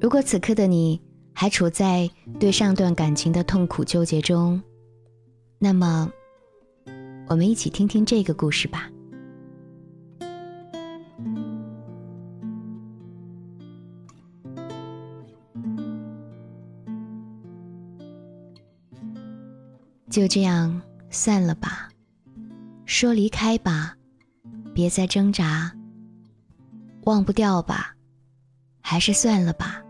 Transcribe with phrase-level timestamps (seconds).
[0.00, 1.00] 如果此刻的你
[1.32, 4.62] 还处在对上段感情的痛苦纠结中，
[5.58, 6.10] 那么，
[7.28, 8.90] 我们一起听听这个故事吧。
[20.08, 20.80] 就这样
[21.10, 21.90] 散了吧，
[22.86, 23.96] 说离开吧，
[24.72, 25.72] 别再挣扎。
[27.02, 27.94] 忘不掉吧，
[28.80, 29.82] 还是算了吧，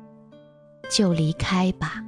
[0.91, 2.03] 就离开吧。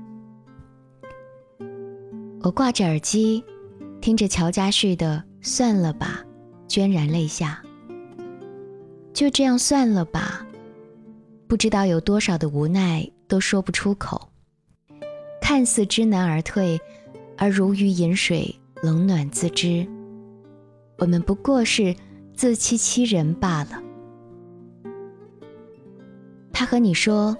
[2.41, 3.45] 我挂着耳机，
[4.01, 6.24] 听着乔家旭的《算了吧》，
[6.74, 7.62] 潸然泪下。
[9.12, 10.46] 就这样算了吧，
[11.46, 14.30] 不知道有多少的无奈都说不出口。
[15.43, 16.80] 看似知难而退，
[17.37, 19.87] 而如鱼饮水，冷暖自知。
[20.98, 21.95] 我们不过是
[22.34, 23.83] 自欺欺人罢了。
[26.52, 27.37] 他和你说：“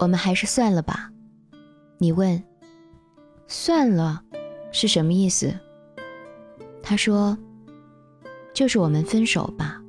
[0.00, 1.10] 我们还是算了吧。”
[1.98, 2.42] 你问
[3.46, 4.22] ：“算了，
[4.72, 5.54] 是什么意思？”
[6.82, 7.36] 他说
[8.54, 9.80] ：“就是我们分手吧。”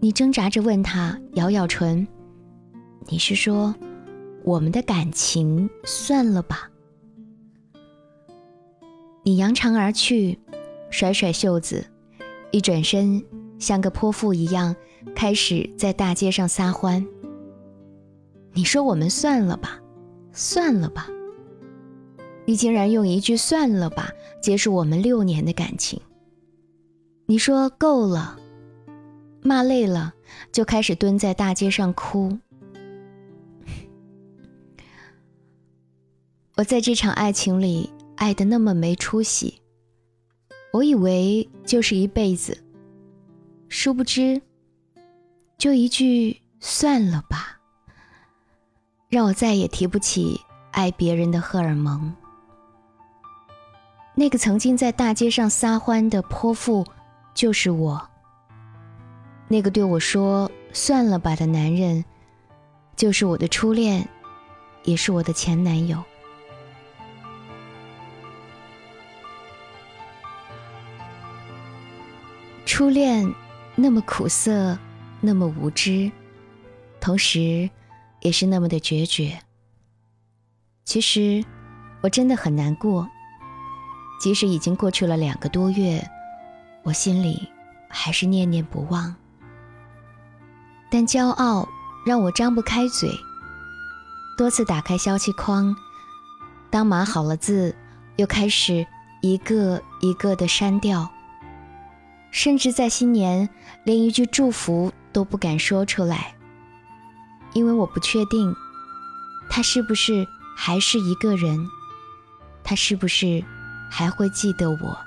[0.00, 2.06] 你挣扎着问他，咬咬唇
[3.08, 3.74] ：“你是说
[4.44, 6.68] 我们的感情算了吧？”
[9.24, 10.38] 你扬长而去，
[10.90, 11.84] 甩甩袖子，
[12.50, 13.22] 一转身，
[13.58, 14.74] 像个泼妇一样。
[15.14, 17.06] 开始在大街上撒欢。
[18.52, 19.80] 你说我们算了吧，
[20.32, 21.08] 算了吧。
[22.44, 24.10] 你竟然用一句“算了吧”
[24.42, 26.00] 结束我们六年的感情。
[27.26, 28.38] 你说够了，
[29.42, 30.12] 骂累了，
[30.52, 32.36] 就开始蹲在大街上哭。
[36.56, 39.60] 我在这场爱情里爱的那么没出息，
[40.76, 42.62] 我以为就是一辈子，
[43.70, 44.42] 殊不知。
[45.56, 47.58] 就一句算了吧，
[49.08, 50.38] 让我再也提不起
[50.72, 52.14] 爱别人的荷尔蒙。
[54.14, 56.84] 那个曾经在大街上撒欢的泼妇，
[57.32, 58.06] 就是我。
[59.48, 62.04] 那个对我说“算了吧”的男人，
[62.96, 64.06] 就是我的初恋，
[64.84, 66.04] 也是我的前男友。
[72.76, 73.34] 初恋
[73.74, 74.78] 那么苦涩。
[75.22, 76.12] 那么无知，
[77.00, 77.70] 同时，
[78.20, 79.40] 也是那么的决绝。
[80.84, 81.42] 其实，
[82.02, 83.08] 我真的很难过。
[84.20, 86.06] 即使已经过去了两个多月，
[86.82, 87.48] 我心里
[87.88, 89.16] 还是念念不忘。
[90.90, 91.66] 但骄傲
[92.04, 93.10] 让我张不开嘴，
[94.36, 95.74] 多次打开消息框，
[96.68, 97.74] 当码好了字，
[98.16, 98.86] 又开始
[99.22, 101.10] 一个一个的删掉。
[102.36, 103.48] 甚至在新年，
[103.84, 104.92] 连一句祝福。
[105.10, 106.34] 都不敢说出来，
[107.54, 108.54] 因为我不确定，
[109.48, 111.66] 他是不是还是一个人，
[112.62, 113.42] 他是不是
[113.90, 114.98] 还会记得我？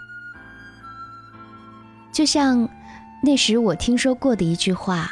[2.12, 2.68] 就像
[3.22, 5.12] 那时我听说过的一句话：“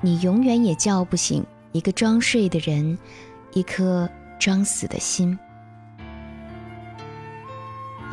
[0.00, 2.96] 你永远也叫不醒一个装睡的人，
[3.54, 5.36] 一颗装死的心。”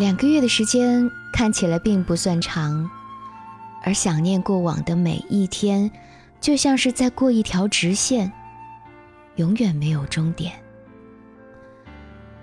[0.01, 2.89] 两个月的时间看起来并不算长。
[3.84, 5.91] 而想念过往的每一天，
[6.39, 8.34] 就像是在过一条直线，
[9.35, 10.53] 永远没有终点。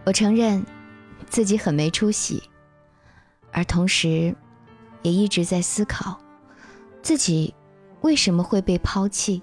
[0.04, 0.64] 我承认
[1.26, 2.40] 自己很没出息，
[3.50, 4.32] 而同时，
[5.02, 6.16] 也一直在思考
[7.02, 7.52] 自己
[8.02, 9.42] 为什么会被抛弃。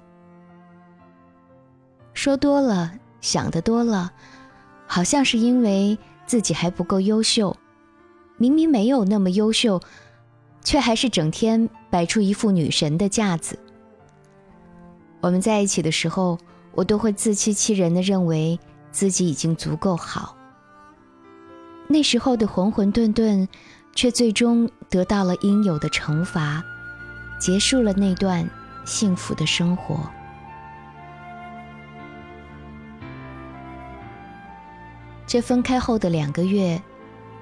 [2.14, 4.14] 说多了，想的多了，
[4.88, 7.54] 好像是因为自己还不够优秀，
[8.38, 9.82] 明明没有那么优秀。
[10.66, 13.60] 却还是整天摆出一副女神的架子。
[15.22, 16.40] 我们在一起的时候，
[16.74, 18.60] 我都会自欺欺人的认为
[18.92, 20.36] 自己已经足够好。
[21.88, 23.48] 那时候的浑浑沌沌，
[23.94, 26.64] 却最终得到了应有的惩罚，
[27.40, 28.50] 结束了那段
[28.86, 30.00] 幸福的生活。
[35.28, 36.82] 这分开后的两个月，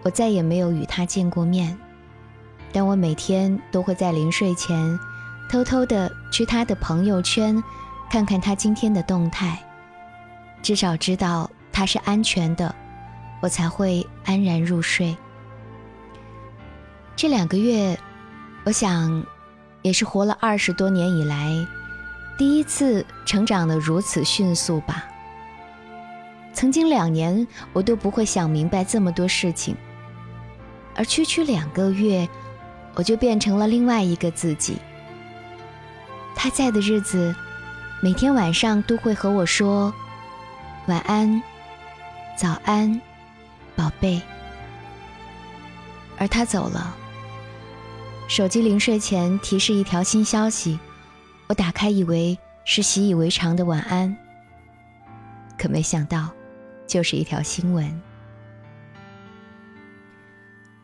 [0.03, 1.77] 我再也没有与他见过面。
[2.71, 4.99] 但我每天都会在临睡前，
[5.49, 7.63] 偷偷的去他的朋友圈，
[8.09, 9.57] 看看他今天的动态，
[10.61, 12.73] 至少知道他是安全的，
[13.41, 15.15] 我才会安然入睡。
[17.15, 17.97] 这两个月，
[18.63, 19.23] 我想，
[19.83, 21.53] 也是活了二十多年以来，
[22.39, 25.05] 第一次成长的如此迅速吧。
[26.53, 29.75] 曾经两年，我都不会想明白这么多事情，
[30.95, 32.27] 而区区两个月。
[32.95, 34.77] 我就变成了另外一个自己。
[36.35, 37.35] 他在的日子，
[38.03, 39.91] 每天晚上都会和我说
[40.85, 41.41] 晚安、
[42.37, 43.01] 早安，
[43.75, 44.21] 宝贝。
[46.19, 46.95] 而他走了，
[48.27, 50.79] 手机临睡前提示一条新消息，
[51.47, 54.15] 我打开以为是习以为常的晚安，
[55.57, 56.29] 可没想到，
[56.85, 57.99] 就是一条新闻。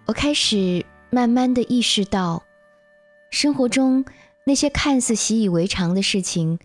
[0.09, 2.41] 我开始慢慢的意识到，
[3.29, 4.03] 生活中
[4.44, 6.57] 那些看似习以为常的事情，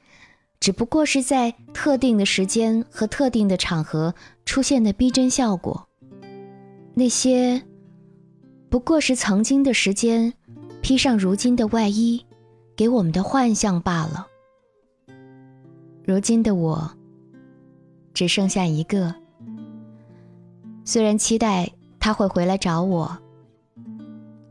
[0.61, 4.15] 只不过是在特定的时间和特定的场合
[4.47, 5.87] 出现的逼真效果。
[6.95, 7.63] 那些
[8.71, 10.33] 不过是曾经的时间
[10.81, 12.25] 披上如今的外衣，
[12.75, 14.27] 给我们的幻象罢了。
[16.07, 16.91] 如今的我，
[18.15, 19.15] 只剩下一个。
[20.87, 21.71] 虽然期待
[22.01, 23.19] 他会回来找我。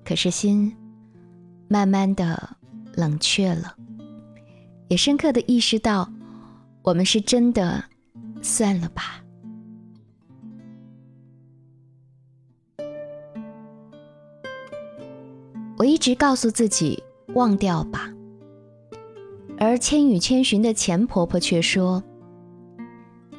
[0.06, 0.76] 可是心，
[1.68, 2.58] 慢慢的
[2.94, 3.76] 冷却了，
[4.90, 6.12] 也深刻的意识到，
[6.82, 7.84] 我们是真的
[8.42, 9.24] 算了吧。
[15.78, 17.02] 我一直告诉自己
[17.34, 18.14] 忘掉吧，
[19.58, 22.02] 而《千与千寻》的钱婆婆却说，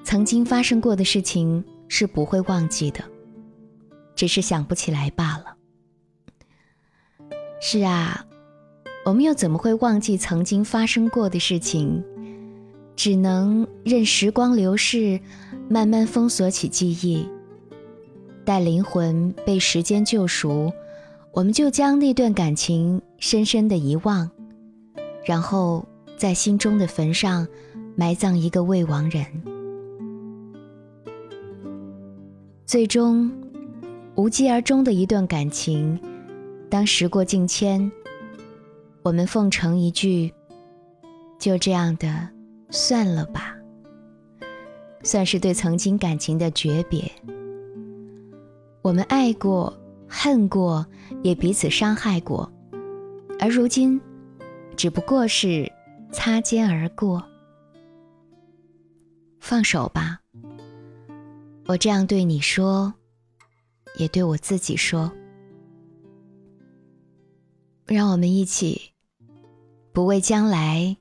[0.03, 3.05] 曾经发生过的事情是不会忘记的，
[4.15, 5.54] 只是想不起来罢了。
[7.67, 8.27] 是啊，
[9.07, 12.05] 我们又怎么会忘记曾经发生过的事情？
[12.95, 15.19] 只能任时光流逝，
[15.67, 17.27] 慢慢封锁起记忆。
[18.45, 20.71] 待灵魂被时间救赎，
[21.33, 24.31] 我们就将那段感情深深的遗忘，
[25.25, 25.87] 然后
[26.19, 27.49] 在心中的坟上
[27.97, 29.25] 埋葬一个未亡人。
[32.67, 33.33] 最终，
[34.17, 35.99] 无疾而终的一段感情。
[36.75, 37.89] 当时过境迁，
[39.05, 40.35] 我们奉承一句
[41.39, 42.29] ：“就这样的，
[42.69, 43.57] 算了吧。”
[45.05, 47.09] 算是对曾经感情的诀别。
[48.83, 49.73] 我们爱过、
[50.09, 50.85] 恨过，
[51.23, 52.53] 也彼此伤害过，
[53.39, 54.01] 而如今，
[54.77, 55.71] 只不过是
[56.11, 57.25] 擦肩而过。
[59.39, 60.19] 放手吧，
[61.67, 62.93] 我这样对你说，
[63.97, 65.09] 也对我自己说。
[67.93, 68.93] 让我们一起，
[69.93, 70.97] 不畏将来，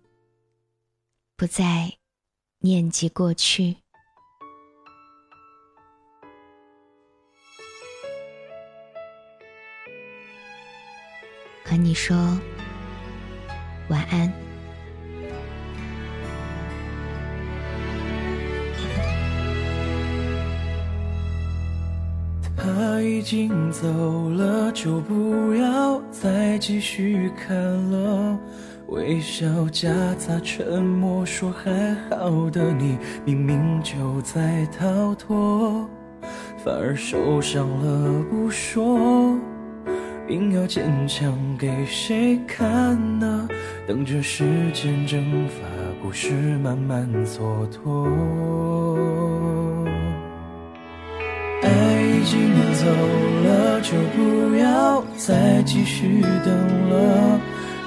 [1.37, 1.93] 不再
[2.59, 3.77] 念及过去。
[11.63, 12.15] 和你说
[13.87, 14.42] 晚安。
[22.83, 23.87] 他已经走
[24.31, 28.37] 了，就不要再继续看了。
[28.87, 35.89] 微笑夹杂沉默，说还好的你，明明就在逃脱，
[36.57, 39.33] 反而受伤了不说，
[40.27, 43.47] 硬要坚强给谁看呢？
[43.87, 44.43] 等着时
[44.73, 45.63] 间蒸发，
[46.01, 49.12] 故事慢慢蹉跎。
[52.23, 52.39] 已经
[52.75, 52.85] 走
[53.43, 57.37] 了，就不要再继续等了。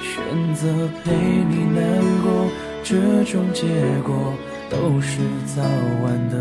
[0.02, 0.68] 选择
[1.02, 1.10] 陪
[1.48, 1.80] 你难
[2.22, 2.46] 过，
[2.84, 3.64] 这种结
[4.04, 4.34] 果
[4.68, 5.62] 都是早
[6.02, 6.36] 晚的。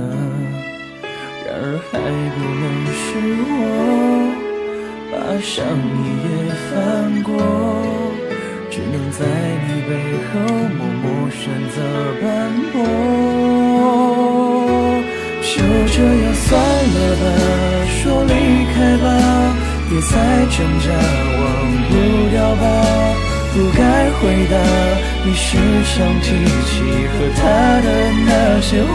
[1.48, 1.98] 然而还
[2.36, 2.64] 不能
[3.00, 3.08] 是
[3.48, 3.50] 我
[5.14, 5.56] 把伤
[5.96, 6.30] 你也
[6.68, 6.76] 翻
[7.24, 7.32] 过，
[8.70, 9.24] 只能在
[9.68, 9.92] 你背
[10.28, 10.34] 后
[10.76, 11.78] 默默选择
[12.22, 12.26] 斑
[12.74, 12.76] 驳。
[15.56, 17.24] 就这样算了吧。
[17.88, 18.34] 说离
[18.76, 19.08] 开吧，
[19.90, 20.12] 别再
[20.52, 21.44] 挣扎，忘
[21.88, 21.92] 不
[22.30, 22.64] 掉吧。
[23.54, 23.80] 不该
[24.20, 24.54] 回答，
[25.24, 26.28] 你时常提
[26.68, 26.76] 起
[27.08, 27.42] 和他
[27.80, 27.88] 的
[28.28, 28.94] 那些话，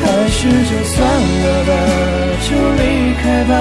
[0.00, 0.38] 还是
[0.70, 1.02] 就算
[1.42, 1.70] 了吧，
[2.46, 2.80] 就离
[3.20, 3.52] 开吧。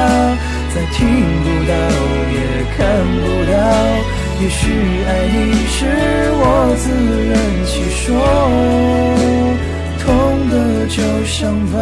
[0.69, 0.98] 再听
[1.41, 1.74] 不到，
[2.36, 2.38] 也
[2.77, 2.77] 看
[3.17, 3.58] 不到。
[4.39, 4.62] 也许
[5.08, 5.77] 爱你是
[6.38, 6.43] 我
[6.77, 6.86] 自
[7.25, 7.34] 圆
[7.65, 8.13] 其说，
[10.89, 11.77] 痛的就伤疤。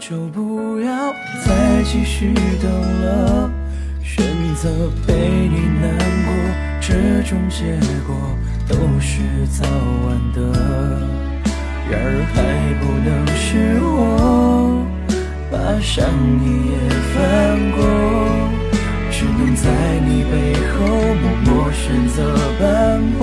[0.00, 1.12] 就不要
[1.46, 3.50] 再继续等了，
[4.02, 4.68] 选择
[5.06, 5.96] 陪你难
[6.26, 6.34] 过，
[6.78, 8.14] 这种结果
[8.68, 9.64] 都是早
[10.04, 10.40] 晚的。
[11.90, 12.36] 然而还
[12.82, 14.84] 不能是我
[15.50, 16.04] 把伤
[16.38, 16.74] 你也
[17.14, 17.14] 翻
[17.72, 17.80] 过，
[19.64, 19.70] 在
[20.06, 20.34] 你背
[20.68, 20.76] 后
[21.22, 22.16] 默默选择
[22.60, 22.62] 斑
[23.18, 23.22] 驳。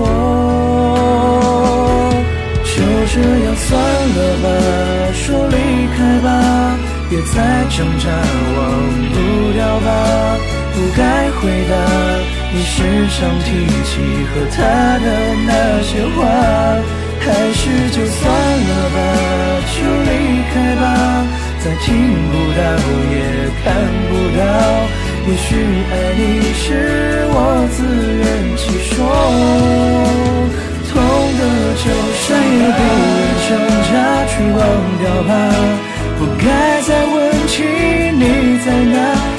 [2.64, 2.76] 就
[3.14, 4.44] 这样算了吧，
[5.14, 5.56] 说离
[5.94, 6.26] 开吧，
[7.08, 7.34] 别再
[7.70, 8.58] 挣扎，忘
[9.12, 9.14] 不
[9.54, 9.88] 掉吧，
[10.74, 11.00] 不该
[11.38, 11.72] 回答
[12.52, 12.74] 你时
[13.14, 13.46] 常提
[13.86, 13.90] 起
[14.28, 14.58] 和他
[14.98, 15.06] 的
[15.46, 15.50] 那
[15.82, 16.20] 些话，
[17.20, 18.20] 还是就算
[18.68, 18.98] 了吧，
[19.70, 20.10] 就离
[20.52, 20.84] 开吧，
[21.62, 21.86] 再听
[22.32, 22.60] 不到
[23.12, 23.14] 也
[23.62, 23.66] 看
[24.08, 24.42] 不到。
[25.24, 26.20] 也许爱你
[26.52, 26.66] 是
[27.30, 27.36] 我
[27.70, 27.78] 自
[28.18, 28.22] 圆
[28.58, 28.98] 其说，
[30.90, 30.92] 痛
[31.38, 31.40] 的
[31.78, 31.84] 就
[32.26, 32.80] 再也不
[33.16, 33.50] 愿挣
[33.86, 33.90] 扎
[34.26, 34.60] 去忘
[34.98, 35.30] 掉吧，
[36.18, 36.44] 不该
[36.82, 37.14] 再问
[37.46, 37.54] 起
[38.18, 38.96] 你在哪，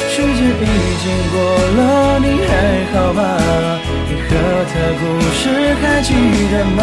[0.07, 0.65] 时间已
[1.03, 1.35] 经过
[1.75, 1.79] 了，
[2.19, 2.49] 你还
[2.93, 3.21] 好吧？
[4.07, 4.31] 你和
[4.71, 5.03] 他故
[5.35, 5.41] 事
[5.81, 6.09] 还记
[6.51, 6.79] 得吗？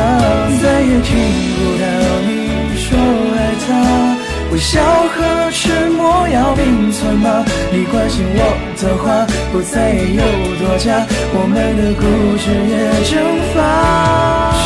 [0.63, 1.09] 再也听
[1.57, 1.85] 不到
[2.29, 2.31] 你
[2.77, 2.87] 说
[3.35, 4.20] 爱他。
[4.51, 7.45] 微笑和沉默要并存吗？
[7.73, 8.39] 你关心我
[8.77, 10.23] 的话不再有
[10.59, 12.05] 多假，我们的故
[12.37, 12.75] 事也
[13.07, 13.15] 蒸
[13.55, 13.59] 发。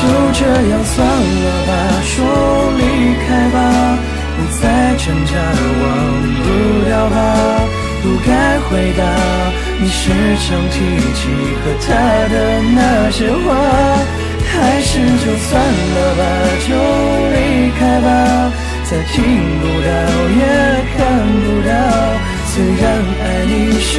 [0.01, 1.71] 就这样算了吧，
[2.03, 2.15] 说
[2.81, 2.83] 离
[3.25, 3.57] 开吧，
[4.37, 4.63] 不再
[4.97, 5.33] 挣扎，
[5.81, 5.85] 忘
[6.41, 6.47] 不
[6.89, 7.15] 掉吧，
[8.03, 8.29] 不该
[8.69, 9.01] 回答
[9.81, 10.01] 你时
[10.45, 10.75] 常提
[11.13, 11.29] 起
[11.61, 11.93] 和他
[12.33, 12.35] 的
[12.75, 13.47] 那些话，
[14.49, 16.23] 还是就算了吧，
[16.67, 16.73] 就
[17.35, 17.37] 离
[17.79, 17.84] 开。
[19.13, 19.15] 听
[19.61, 19.89] 不到，
[20.39, 20.43] 也
[20.97, 20.99] 看
[21.43, 21.73] 不到。
[22.47, 22.83] 虽然
[23.21, 23.93] 爱你是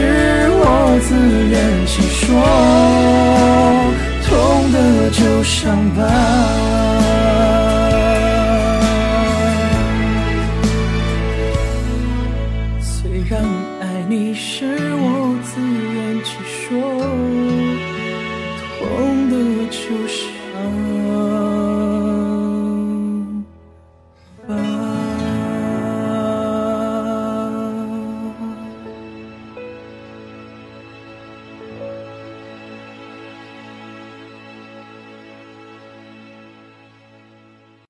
[0.52, 0.64] 我
[1.04, 1.08] 自
[1.52, 1.54] 圆
[1.86, 2.26] 其说，
[4.26, 4.30] 痛
[4.72, 4.76] 的
[5.12, 5.54] 就伤
[5.96, 6.00] 疤。